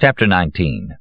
[0.00, 0.96] Chapter 19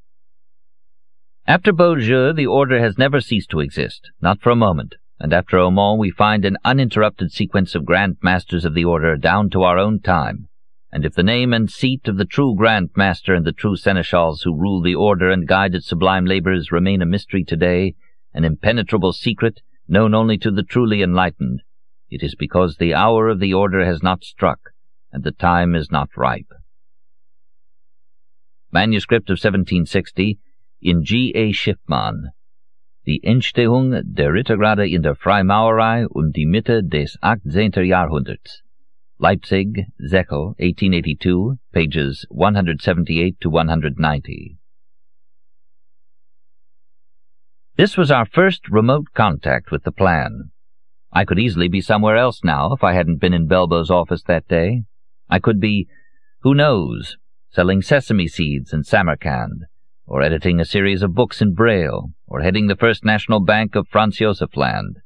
[1.46, 5.58] After Beaujeu, the Order has never ceased to exist, not for a moment, and after
[5.58, 9.78] Aumont we find an uninterrupted sequence of Grand Masters of the Order down to our
[9.78, 10.48] own time.
[10.92, 14.42] And if the name and seat of the true Grand Master and the true Seneschals
[14.42, 17.94] who rule the Order and guide its sublime labors remain a mystery today,
[18.34, 21.62] an impenetrable secret known only to the truly enlightened,
[22.10, 24.72] it is because the hour of the Order has not struck,
[25.12, 26.52] and the time is not ripe.
[28.72, 30.38] Manuscript of 1760
[30.82, 31.32] in G.
[31.36, 31.52] A.
[31.52, 32.32] Schiffmann.
[33.06, 37.72] Die Entstehung der Rittergrade in der Freimaurerei und die Mitte des 18.
[37.86, 38.64] Jahrhunderts.
[39.20, 44.58] Leipzig, Zechel, 1882, pages 178 to 190.
[47.78, 50.52] This was our first remote contact with the plan.
[51.12, 54.48] I could easily be somewhere else now if I hadn't been in Belbo's office that
[54.48, 54.84] day.
[55.30, 55.88] I could be,
[56.42, 57.18] who knows,
[57.50, 59.66] selling sesame seeds in Samarkand,
[60.06, 63.88] or editing a series of books in Braille, or heading the First National Bank of
[63.88, 64.98] Franz Josef Land.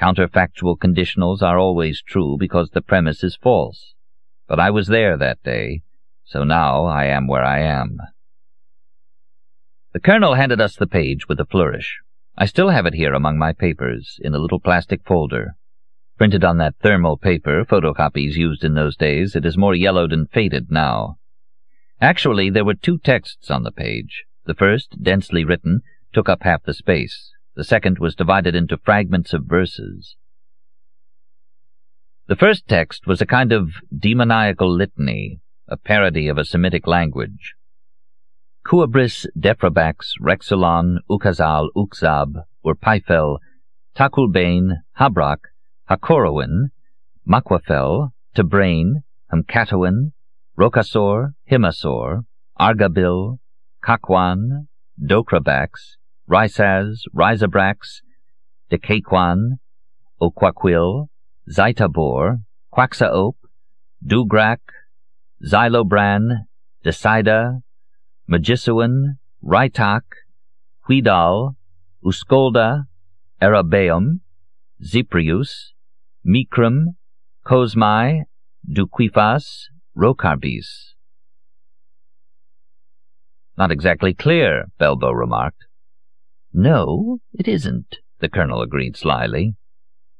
[0.00, 3.94] Counterfactual conditionals are always true because the premise is false.
[4.46, 5.82] But I was there that day,
[6.24, 7.98] so now I am where I am.
[9.92, 11.98] The colonel handed us the page with a flourish.
[12.36, 15.56] I still have it here among my papers, in a little plastic folder.
[16.16, 20.30] Printed on that thermal paper, photocopies used in those days, it is more yellowed and
[20.30, 21.17] faded now.
[22.00, 24.24] Actually, there were two texts on the page.
[24.46, 25.82] The first, densely written,
[26.12, 27.32] took up half the space.
[27.56, 30.16] The second was divided into fragments of verses.
[32.28, 37.54] The first text was a kind of demoniacal litany, a parody of a Semitic language.
[38.64, 43.38] Kuabris, Defrabax, Rexulon, Ukazal, Ukzab, Urpifel,
[43.96, 45.38] Takulbain, Habrak,
[45.90, 46.70] Hakorowin,
[47.26, 50.12] Makwafel, Tabrain, Hamkatawin,
[50.58, 52.24] Rokasor, Himasor,
[52.58, 53.38] Argabil,
[53.80, 54.66] Kakwan,
[55.00, 55.96] Dokrabax,
[56.28, 58.02] Rysaz, Ryzabrax,
[58.68, 59.60] Dekakwan,
[60.20, 61.06] Okwakwil,
[61.48, 62.42] Zaitabor,
[62.74, 63.36] Quaxaope,
[64.04, 64.58] Dugrak,
[65.44, 66.46] Xylobran,
[66.84, 67.62] Decida,
[68.28, 70.02] Magisuan, Raitak,
[70.88, 71.54] Huidal,
[72.04, 72.86] Uskolda,
[73.40, 74.20] Arabeum,
[74.82, 75.70] Ziprius,
[76.26, 76.96] Mikrim,
[77.46, 78.24] Cosmai,
[78.68, 79.68] Duquifas,
[79.98, 80.94] Rokarbis.
[83.56, 85.64] Not exactly clear, Belbo remarked.
[86.52, 89.54] No, it isn't, the colonel agreed slyly.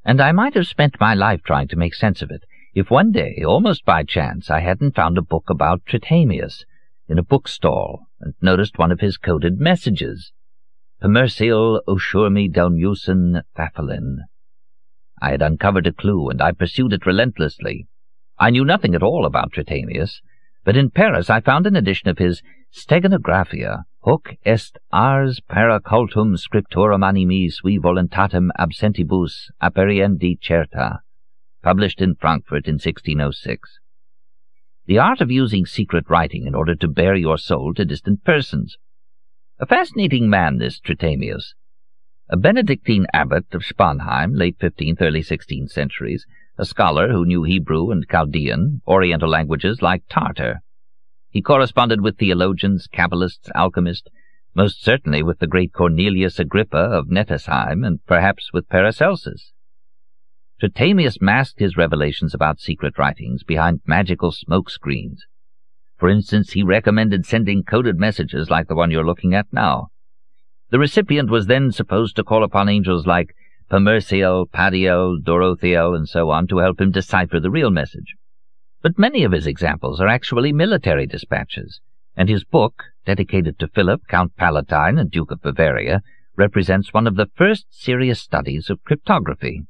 [0.03, 3.13] And I might have spent my life trying to make sense of it, if one
[3.13, 6.65] day, almost by chance, I hadn't found a book about Trithemius
[7.07, 10.33] in a bookstall and noticed one of his coded messages.
[11.01, 14.17] Pemersil Oshurmi Delmusin Thaphalin.
[15.21, 17.87] I had uncovered a clue, and I pursued it relentlessly.
[18.39, 20.21] I knew nothing at all about Trithemius,
[20.63, 22.41] but in Paris I found an edition of his
[22.71, 30.99] Steganographia, hoc est ars paracultum scriptorum animi sui voluntatem absentibus aperiendi certa,
[31.61, 33.79] published in Frankfurt in 1606.
[34.85, 38.77] The art of using secret writing in order to bare your soul to distant persons.
[39.59, 41.55] A fascinating man, this Trithemius.
[42.29, 46.25] A Benedictine abbot of Sponheim, late fifteenth, early sixteenth centuries,
[46.59, 50.61] a scholar who knew Hebrew and Chaldean, Oriental languages like Tartar.
[51.29, 54.09] He corresponded with theologians, Kabbalists, alchemists,
[54.53, 59.53] most certainly with the great Cornelius Agrippa of Nettesheim, and perhaps with Paracelsus.
[60.59, 65.25] Trithemius masked his revelations about secret writings behind magical smoke screens.
[65.97, 69.91] For instance, he recommended sending coded messages like the one you're looking at now.
[70.71, 73.33] The recipient was then supposed to call upon angels like
[73.69, 78.15] Pamersiel, Padiel, Dorothiel, and so on to help him decipher the real message.
[78.81, 81.79] But many of his examples are actually military dispatches,
[82.15, 86.01] and his book, dedicated to Philip, Count Palatine and Duke of Bavaria,
[86.35, 89.63] represents one of the first serious studies of cryptography.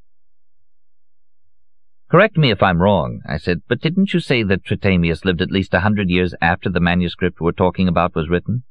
[2.10, 5.52] Correct me if I'm wrong, I said, but didn't you say that Trithemius lived at
[5.52, 8.64] least a hundred years after the manuscript we're talking about was written?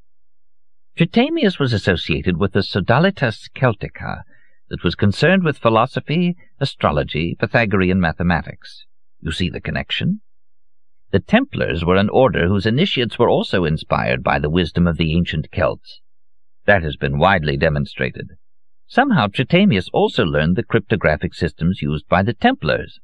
[0.96, 4.22] Trithemius was associated with the Sodalitas Celtica,
[4.68, 8.84] that was concerned with philosophy, astrology, Pythagorean mathematics.
[9.20, 10.20] You see the connection?
[11.10, 15.16] The Templars were an order whose initiates were also inspired by the wisdom of the
[15.16, 16.00] ancient Celts.
[16.66, 18.36] That has been widely demonstrated.
[18.86, 23.00] Somehow Trithemius also learned the cryptographic systems used by the Templars.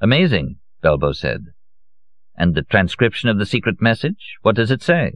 [0.00, 1.46] Amazing, Belbo said.
[2.36, 5.12] And the transcription of the secret message, what does it say?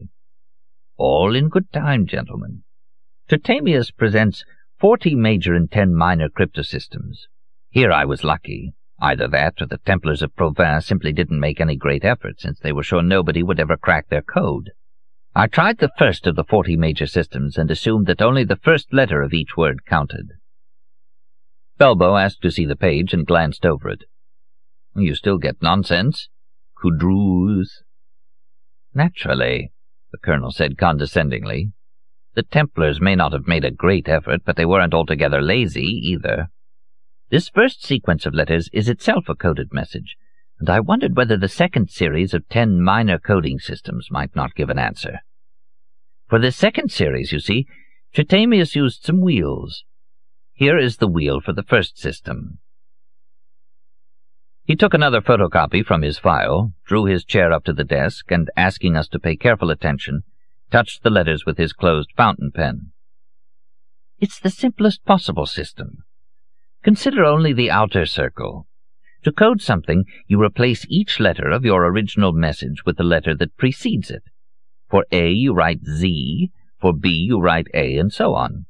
[0.97, 2.63] All in good time, gentlemen.
[3.29, 4.43] Trithemius presents
[4.79, 7.27] forty major and ten minor cryptosystems.
[7.69, 8.73] Here I was lucky.
[9.01, 12.71] Either that or the Templars of Provins simply didn't make any great effort, since they
[12.71, 14.71] were sure nobody would ever crack their code.
[15.35, 18.93] I tried the first of the forty major systems and assumed that only the first
[18.93, 20.31] letter of each word counted.
[21.79, 24.03] Belbo asked to see the page and glanced over it.
[24.95, 26.27] You still get nonsense?
[26.75, 27.65] Coudroux.
[28.93, 29.71] Naturally,
[30.11, 31.71] the colonel said condescendingly.
[32.35, 36.49] The Templars may not have made a great effort, but they weren't altogether lazy, either.
[37.29, 40.15] This first sequence of letters is itself a coded message,
[40.59, 44.69] and I wondered whether the second series of ten minor coding systems might not give
[44.69, 45.19] an answer.
[46.27, 47.67] For this second series, you see,
[48.13, 49.83] Trithemius used some wheels.
[50.53, 52.59] Here is the wheel for the first system.
[54.63, 58.51] He took another photocopy from his file, drew his chair up to the desk, and,
[58.55, 60.21] asking us to pay careful attention,
[60.69, 62.91] touched the letters with his closed fountain pen.
[64.19, 66.03] It's the simplest possible system.
[66.83, 68.67] Consider only the outer circle.
[69.23, 73.57] To code something, you replace each letter of your original message with the letter that
[73.57, 74.23] precedes it.
[74.89, 78.65] For A you write Z, for B you write A, and so on.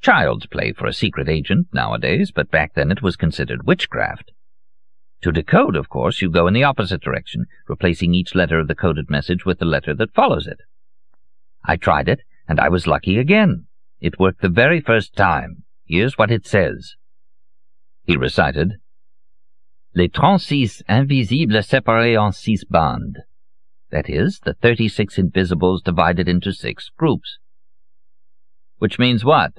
[0.00, 4.30] Child's play for a secret agent nowadays, but back then it was considered witchcraft.
[5.22, 8.76] To decode, of course, you go in the opposite direction, replacing each letter of the
[8.76, 10.60] coded message with the letter that follows it.
[11.64, 13.66] I tried it, and I was lucky again.
[14.00, 15.64] It worked the very first time.
[15.84, 16.94] Here's what it says.
[18.04, 18.74] He recited,
[19.94, 23.16] Les trente-six invisibles séparés en six bandes.
[23.90, 27.38] That is, the thirty-six invisibles divided into six groups.
[28.78, 29.54] Which means what?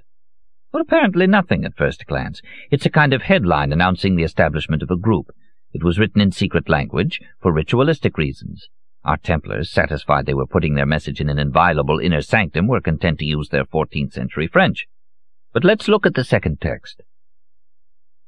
[0.71, 2.41] Well, apparently nothing at first glance.
[2.69, 5.31] It's a kind of headline announcing the establishment of a group.
[5.73, 8.69] It was written in secret language for ritualistic reasons.
[9.05, 13.19] Our Templars, satisfied they were putting their message in an inviolable inner sanctum, were content
[13.19, 14.87] to use their 14th century French.
[15.53, 17.01] But let's look at the second text.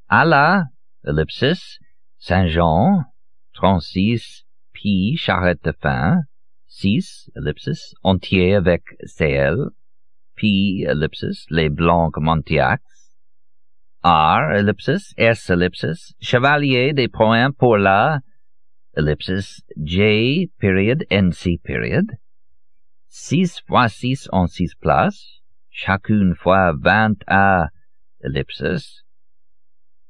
[0.10, 0.66] Allah,
[1.06, 1.78] ellipsis,
[2.18, 3.06] Saint Jean,
[3.60, 6.24] 36, P, charrette de fin,
[6.68, 9.72] 6, ellipsis, entier avec CL,
[10.36, 12.82] P, ellipsis, les Blancs Montiacs,
[14.04, 18.20] R, ellipsis, S, ellipsis, Chevalier des Points pour la,
[18.98, 22.18] ellipsis, J, period, NC, period,
[23.08, 27.70] six fois six en six places, chacune fois vingt à,
[28.24, 29.04] ellipsis,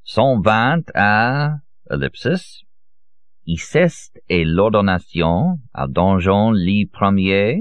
[0.04, 1.58] cent vingt à,
[1.90, 2.64] ellipsis,
[3.44, 7.58] Iceste et l'ordonnation à donjon li premier,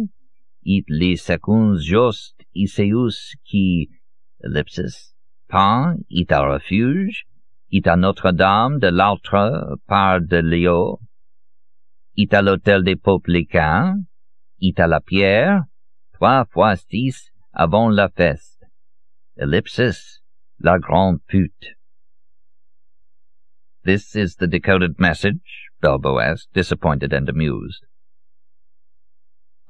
[0.63, 3.89] it li seconds just Iseus qui,
[4.43, 5.15] ellipsis,
[5.49, 7.25] pan, it à refuge,
[7.71, 10.99] it à Notre-Dame de l'autre part de Lyon,
[12.21, 14.05] it à l'hôtel des Poplicains,
[14.59, 15.63] it à la pierre,
[16.13, 18.63] trois fois six avant la feste.
[19.37, 20.19] Ellipsis,
[20.59, 21.75] la grande pute.
[23.83, 25.69] This is the decoded message?
[25.81, 27.83] Belbo asked, disappointed and amused.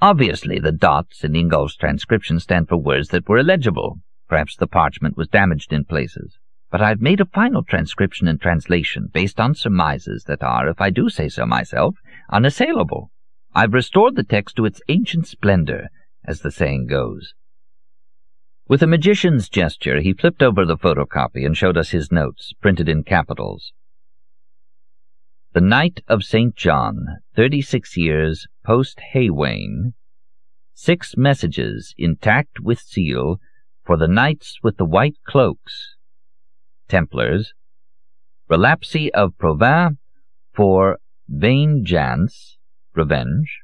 [0.01, 3.99] Obviously, the dots in Ingolf's transcription stand for words that were illegible.
[4.27, 6.37] Perhaps the parchment was damaged in places.
[6.69, 10.89] But I've made a final transcription and translation based on surmises that are, if I
[10.89, 11.95] do say so myself,
[12.31, 13.11] unassailable.
[13.53, 15.89] I've restored the text to its ancient splendor,
[16.25, 17.33] as the saying goes.
[18.67, 22.87] With a magician's gesture, he flipped over the photocopy and showed us his notes, printed
[22.87, 23.73] in capitals.
[25.53, 26.55] The Night of St.
[26.55, 29.91] John, thirty-six years post-Haywain.
[30.73, 33.41] Six messages, intact with seal,
[33.83, 35.97] for the knights with the white cloaks.
[36.87, 37.53] Templars.
[38.47, 39.97] Relapsi of Provins
[40.53, 40.99] for
[41.33, 42.57] Vengeance,
[42.93, 43.61] revenge.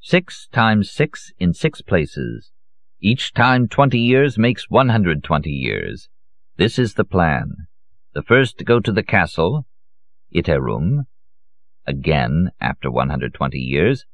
[0.00, 2.50] Six times six in six places.
[2.98, 6.08] Each time twenty years makes one hundred twenty years.
[6.56, 7.66] This is the plan.
[8.14, 9.66] The first go to the castle,
[10.34, 11.04] Iterum,
[11.86, 14.06] again after 120 years.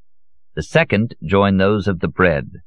[0.54, 2.62] The second join those of the bread.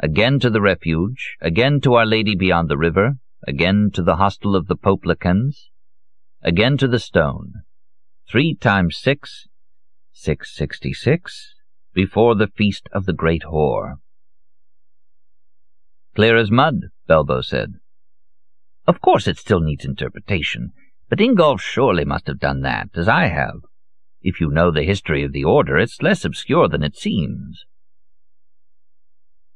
[0.00, 4.56] Again to the refuge, again to Our Lady beyond the river, again to the hostel
[4.56, 5.68] of the Poplicans,
[6.42, 7.64] again to the stone.
[8.32, 9.46] Three times six,
[10.10, 11.52] six sixty-six,
[11.92, 13.96] before the feast of the great whore.
[16.14, 17.74] Clear as mud, Belbo said.
[18.88, 20.72] Of course it still needs interpretation,
[21.10, 23.56] but Ingolf surely must have done that, as I have.
[24.22, 27.66] If you know the history of the order, it's less obscure than it seems.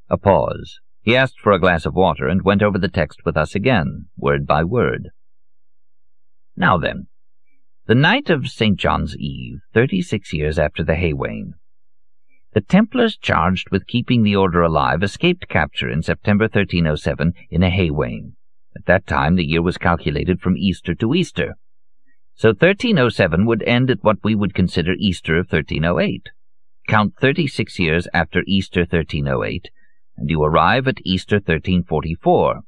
[0.07, 0.79] A pause.
[1.01, 4.05] He asked for a glass of water and went over the text with us again,
[4.15, 5.09] word by word.
[6.55, 7.07] Now then,
[7.87, 8.77] the night of St.
[8.77, 11.53] John's Eve, thirty-six years after the Haywain.
[12.53, 17.69] The Templars charged with keeping the order alive escaped capture in September 1307 in a
[17.69, 18.33] Haywain.
[18.75, 21.55] At that time the year was calculated from Easter to Easter.
[22.35, 26.27] So 1307 would end at what we would consider Easter of 1308.
[26.89, 29.69] Count 36 years after Easter 1308,
[30.17, 32.63] and you arrive at Easter 1344.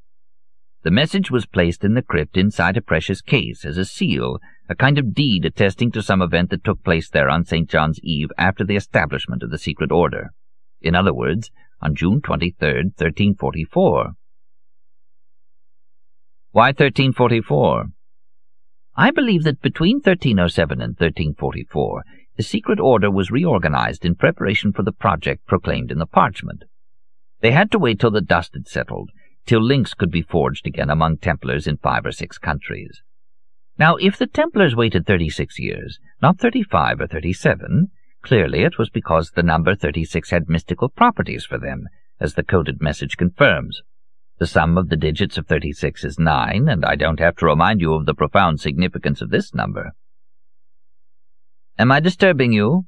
[0.83, 4.75] The message was placed in the crypt inside a precious case as a seal, a
[4.75, 7.67] kind of deed attesting to some event that took place there on St.
[7.67, 10.29] John's Eve after the establishment of the secret order.
[10.79, 11.49] In other words,
[11.81, 14.11] on June 23, 1344.
[16.51, 17.85] Why 1344?
[18.95, 22.03] I believe that between 1307 and 1344,
[22.37, 26.63] the secret order was reorganized in preparation for the project proclaimed in the parchment.
[27.41, 29.09] They had to wait till the dust had settled,
[29.45, 33.01] till links could be forged again among Templars in five or six countries.
[33.79, 37.89] Now, if the Templars waited thirty-six years, not thirty-five or thirty-seven,
[38.21, 41.87] clearly it was because the number thirty-six had mystical properties for them,
[42.19, 43.81] as the coded message confirms.
[44.37, 47.79] The sum of the digits of thirty-six is nine, and I don't have to remind
[47.79, 49.93] you of the profound significance of this number.
[51.77, 52.85] Am I disturbing you?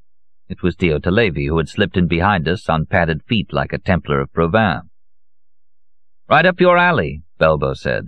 [0.49, 4.19] It was Levi who had slipped in behind us on padded feet like a Templar
[4.19, 4.89] of Provins.
[6.29, 8.07] Right up your alley, Belbo said.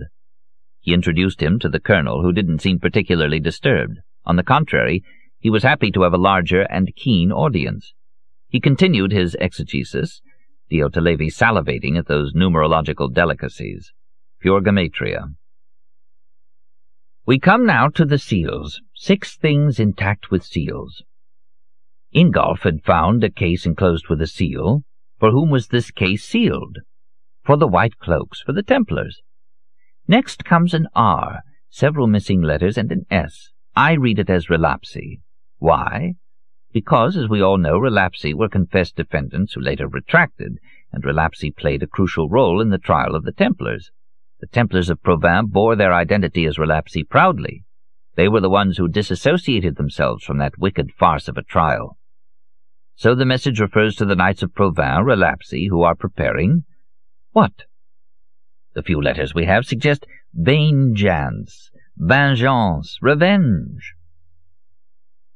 [0.84, 4.00] He introduced him to the colonel, who didn't seem particularly disturbed.
[4.26, 5.02] On the contrary,
[5.40, 7.94] he was happy to have a larger and keen audience.
[8.50, 10.20] He continued his exegesis,
[10.70, 13.94] Levi salivating at those numerological delicacies.
[14.40, 15.34] Pure gematria.
[17.24, 18.82] We come now to the seals.
[18.94, 21.02] Six things intact with seals.
[22.14, 24.82] Ingolf had found a case enclosed with a seal.
[25.18, 26.80] For whom was this case sealed?
[27.42, 29.22] For the white cloaks, for the Templars.
[30.06, 33.50] Next comes an R, several missing letters, and an S.
[33.74, 35.22] I read it as relapsi.
[35.58, 36.16] Why?
[36.72, 40.58] Because, as we all know, relapsi were confessed defendants who later retracted,
[40.92, 43.90] and relapsi played a crucial role in the trial of the Templars.
[44.40, 47.64] The Templars of Provins bore their identity as relapsi proudly.
[48.14, 51.96] They were the ones who disassociated themselves from that wicked farce of a trial.
[52.94, 56.64] So the message refers to the Knights of Provins, Relapsi, who are preparing...
[57.32, 57.64] What?
[58.74, 63.94] The few letters we have suggest vengeance, vengeance, revenge.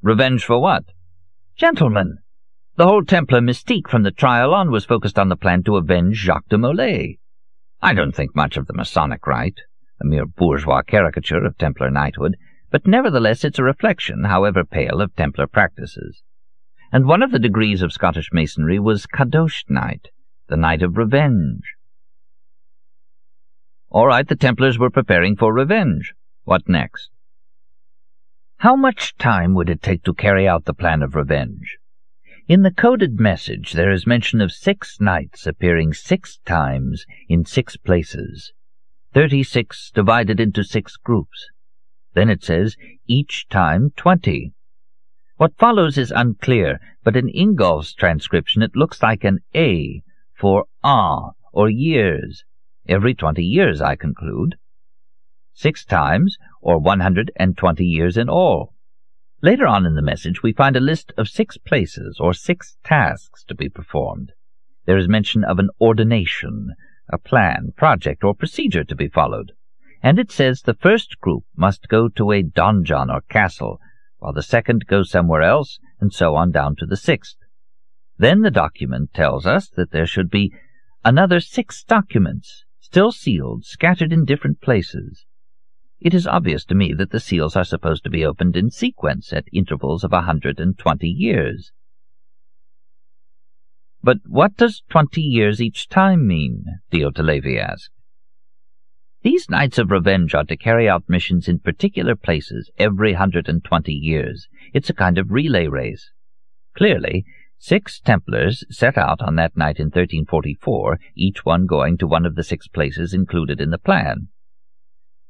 [0.03, 0.85] Revenge for what?
[1.57, 2.19] Gentlemen,
[2.77, 6.17] the whole Templar mystique from the trial on was focused on the plan to avenge
[6.17, 7.19] Jacques de Molay.
[7.81, 9.63] I don't think much of the Masonic rite,
[10.01, 12.37] a mere bourgeois caricature of Templar knighthood,
[12.71, 16.23] but nevertheless it's a reflection, however pale, of Templar practices
[16.91, 20.09] and one of the degrees of Scottish Masonry was Kadosh Knight,
[20.49, 21.75] the Knight of Revenge.
[23.91, 26.15] All right, the Templars were preparing for revenge.
[26.45, 27.09] What next?
[28.59, 31.79] How much time would it take to carry out the plan of revenge?
[32.49, 37.77] In the coded message there is mention of six knights appearing six times in six
[37.77, 38.53] places,
[39.15, 41.49] thirty-six divided into six groups.
[42.15, 42.77] Then it says,
[43.07, 44.53] each time twenty.
[45.37, 50.03] What follows is unclear, but in Ingolf's transcription it looks like an A
[50.35, 52.45] for ah or years.
[52.89, 54.57] Every twenty years, I conclude.
[55.53, 58.73] Six times, or one hundred and twenty years in all.
[59.43, 63.45] Later on in the message we find a list of six places, or six tasks
[63.45, 64.33] to be performed.
[64.87, 66.75] There is mention of an ordination,
[67.13, 69.53] a plan, project, or procedure to be followed.
[70.03, 73.81] And it says the first group must go to a donjon or castle,
[74.19, 77.37] while the second goes somewhere else, and so on down to the sixth.
[78.17, 80.55] Then the document tells us that there should be
[81.05, 85.27] another six documents, still sealed, scattered in different places.
[86.01, 89.31] It is obvious to me that the seals are supposed to be opened in sequence
[89.31, 91.71] at intervals of a hundred and twenty years.
[94.03, 96.65] But what does twenty years each time mean?
[96.91, 97.91] Diotallevi asked.
[99.21, 103.63] These Knights of Revenge are to carry out missions in particular places every hundred and
[103.63, 104.49] twenty years.
[104.73, 106.11] It's a kind of relay race.
[106.75, 107.27] Clearly,
[107.59, 112.35] six Templars set out on that night in 1344, each one going to one of
[112.35, 114.29] the six places included in the plan.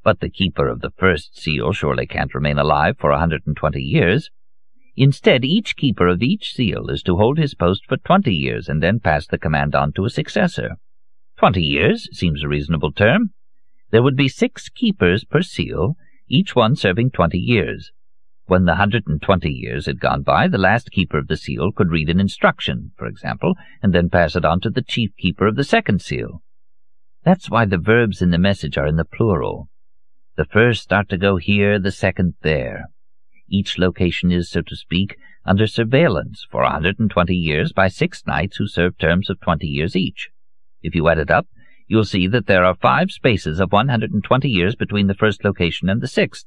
[0.05, 3.57] But the keeper of the first seal surely can't remain alive for a hundred and
[3.57, 4.31] twenty years.
[4.97, 8.83] Instead, each keeper of each seal is to hold his post for twenty years and
[8.83, 10.77] then pass the command on to a successor.
[11.37, 13.33] Twenty years seems a reasonable term.
[13.91, 15.97] There would be six keepers per seal,
[16.29, 17.93] each one serving twenty years.
[18.49, 21.71] When the hundred and twenty years had gone by, the last keeper of the seal
[21.71, 25.47] could read an instruction, for example, and then pass it on to the chief keeper
[25.47, 26.43] of the second seal.
[27.25, 29.69] That's why the verbs in the message are in the plural.
[30.37, 32.87] The first are to go here, the second there.
[33.51, 37.89] Each location is, so to speak, under surveillance for a hundred and twenty years by
[37.89, 40.31] six knights who serve terms of twenty years each.
[40.83, 41.49] If you add it up,
[41.87, 46.01] you'll see that there are five spaces of 120 years between the first location and
[46.01, 46.47] the sixth.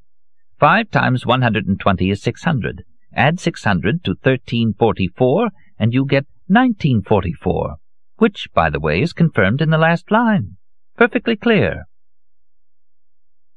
[0.62, 2.84] 5 times 120 is 600.
[3.16, 5.50] Add 600 to 1344,
[5.80, 7.78] and you get 1944,
[8.18, 10.58] which, by the way, is confirmed in the last line.
[10.96, 11.86] Perfectly clear.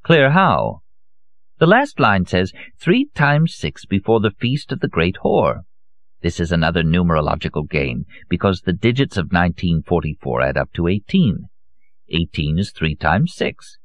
[0.03, 0.81] Clear how?
[1.59, 5.65] The last line says, three times six before the feast of the great whore.
[6.23, 11.51] This is another numerological game, because the digits of 1944 add up to 18.
[12.09, 13.77] 18 is three times six.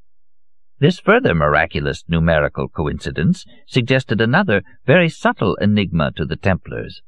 [0.80, 7.02] This further miraculous numerical coincidence suggested another very subtle enigma to the Templars.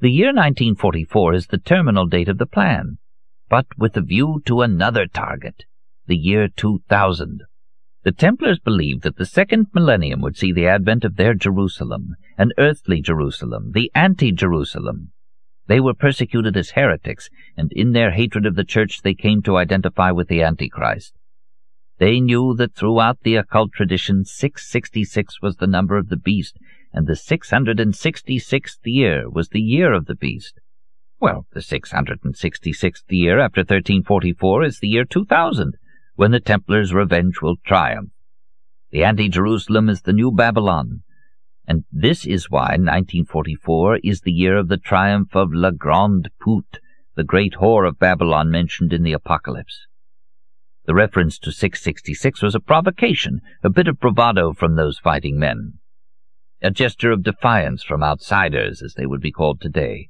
[0.00, 2.98] The year 1944 is the terminal date of the plan,
[3.48, 5.64] but with a view to another target,
[6.06, 7.44] the year 2000.
[8.02, 12.52] The Templars believed that the second millennium would see the advent of their Jerusalem, an
[12.58, 15.12] earthly Jerusalem, the anti-Jerusalem.
[15.66, 19.56] They were persecuted as heretics, and in their hatred of the Church they came to
[19.56, 21.14] identify with the Antichrist.
[22.00, 26.56] They knew that throughout the occult tradition 666 was the number of the beast,
[26.94, 30.54] and the 666th year was the year of the beast.
[31.20, 35.74] Well, the 666th year after 1344 is the year 2000,
[36.14, 38.12] when the Templars' revenge will triumph.
[38.90, 41.02] The anti-Jerusalem is the new Babylon,
[41.68, 46.80] and this is why 1944 is the year of the triumph of La Grande Pute,
[47.14, 49.86] the great whore of Babylon mentioned in the Apocalypse.
[50.90, 55.74] The reference to 666 was a provocation, a bit of bravado from those fighting men.
[56.62, 60.08] A gesture of defiance from outsiders, as they would be called today.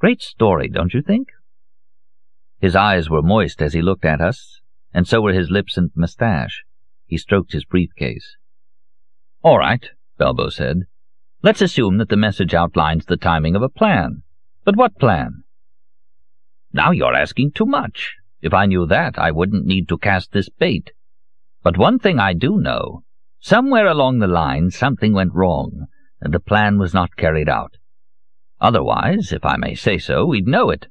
[0.00, 1.28] Great story, don't you think?
[2.58, 5.92] His eyes were moist as he looked at us, and so were his lips and
[5.94, 6.64] mustache.
[7.06, 8.36] He stroked his briefcase.
[9.42, 10.86] All right, Belbo said.
[11.40, 14.24] Let's assume that the message outlines the timing of a plan.
[14.64, 15.44] But what plan?
[16.72, 18.16] Now you're asking too much.
[18.42, 20.92] If I knew that, I wouldn't need to cast this bait.
[21.62, 23.02] But one thing I do know.
[23.40, 25.86] Somewhere along the line something went wrong,
[26.20, 27.76] and the plan was not carried out.
[28.60, 30.86] Otherwise, if I may say so, we'd know it.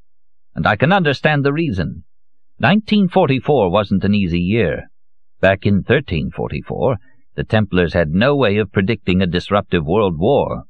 [0.53, 2.03] And I can understand the reason.
[2.57, 4.89] 1944 wasn't an easy year.
[5.41, 6.97] Back in 1344,
[7.35, 10.63] the Templars had no way of predicting a disruptive world war.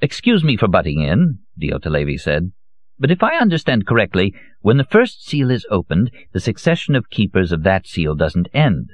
[0.00, 2.52] Excuse me for butting in, Diotallevi said,
[2.98, 7.52] but if I understand correctly, when the first seal is opened, the succession of keepers
[7.52, 8.90] of that seal doesn't end.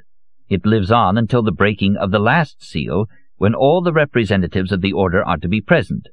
[0.47, 4.81] It lives on until the breaking of the last seal, when all the representatives of
[4.81, 6.07] the order are to be present.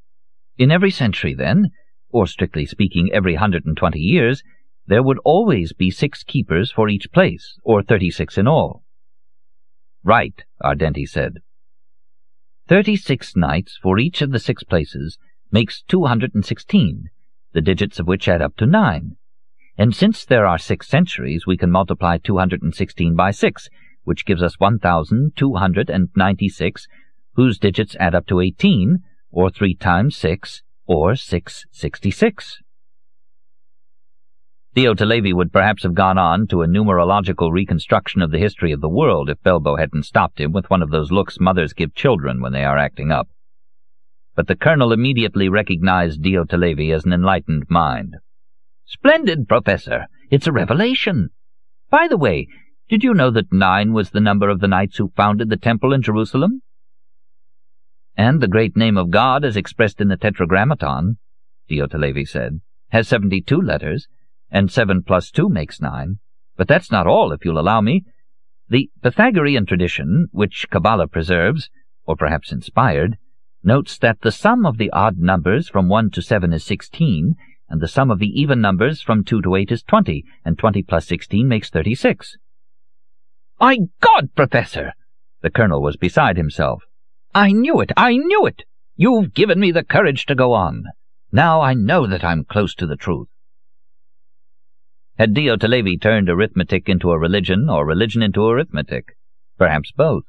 [0.59, 1.71] In every century, then,
[2.11, 4.43] or strictly speaking every hundred and twenty years,
[4.87, 8.83] there would always be six keepers for each place, or thirty-six in all.
[10.03, 11.39] Right, Ardenti said.
[12.69, 15.19] Thirty-six knights for each of the six places
[15.51, 17.11] makes two hundred and sixteen,
[17.53, 19.17] the digits of which add up to nine.
[19.79, 23.69] And since there are six centuries, we can multiply two hundred and sixteen by six,
[24.05, 26.87] which gives us one thousand two hundred and ninety-six,
[27.35, 28.99] whose digits add up to eighteen,
[29.31, 32.59] or three times six, or six sixty-six.
[34.75, 38.89] Diotallevi would perhaps have gone on to a numerological reconstruction of the history of the
[38.89, 42.53] world if Belbo hadn't stopped him with one of those looks mothers give children when
[42.53, 43.29] they are acting up.
[44.35, 48.17] But the colonel immediately recognized Diotallevi as an enlightened mind.
[48.87, 50.07] Splendid, Professor!
[50.31, 51.31] It's a revelation!
[51.91, 52.49] By the way,
[52.89, 55.93] did you know that nine was the number of the knights who founded the temple
[55.93, 56.63] in Jerusalem?
[58.17, 61.19] And the great name of God, as expressed in the Tetragrammaton,
[61.71, 64.09] Diotallevi said, has seventy-two letters,
[64.51, 66.19] and seven plus two makes nine.
[66.57, 68.05] But that's not all, if you'll allow me.
[68.69, 71.71] The Pythagorean tradition, which Kabbalah preserves,
[72.05, 73.17] or perhaps inspired,
[73.65, 77.37] notes that the sum of the odd numbers from one to seven is sixteen,
[77.69, 80.83] and the sum of the even numbers from two to eight is twenty, and twenty
[80.83, 82.37] plus sixteen makes thirty-six.
[83.61, 84.93] My God, Professor!
[85.41, 86.83] The colonel was beside himself.
[87.35, 87.93] I knew it!
[87.97, 88.65] I knew it!
[88.97, 90.85] You've given me the courage to go on.
[91.33, 93.29] Now I know that I'm close to the truth.
[95.19, 99.17] Had Diotallevi turned arithmetic into a religion, or religion into arithmetic?
[99.57, 100.25] Perhaps both.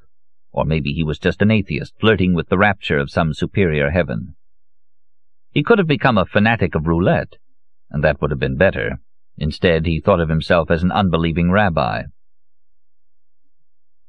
[0.56, 4.36] Or maybe he was just an atheist, flirting with the rapture of some superior heaven.
[5.50, 7.38] He could have become a fanatic of roulette,
[7.90, 9.00] and that would have been better.
[9.36, 12.04] Instead, he thought of himself as an unbelieving rabbi.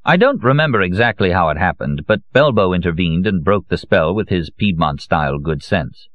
[0.05, 4.29] I don't remember exactly how it happened, but Belbo intervened and broke the spell with
[4.29, 6.09] his Piedmont-style good sense.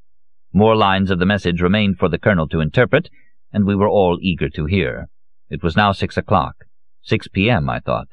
[0.53, 3.11] More lines of the message remained for the colonel to interpret,
[3.53, 5.09] and we were all eager to hear.
[5.49, 6.67] It was now six o'clock.
[7.03, 8.09] Six p.m., I thought.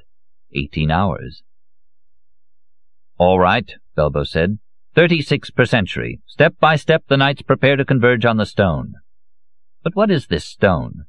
[0.52, 1.44] Eighteen hours.
[3.18, 4.60] All right, Belbo said.
[4.94, 6.22] Thirty-six per century.
[6.26, 8.94] Step by step the knights prepare to converge on the stone.
[9.84, 11.06] But what is this stone?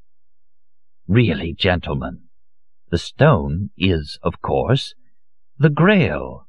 [1.06, 2.22] Really, gentlemen,
[2.90, 4.94] the stone is, of course,
[5.58, 6.47] The Grail.